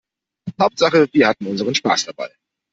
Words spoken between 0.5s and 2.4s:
Hauptsache wir hatten unseren Spaß dabei.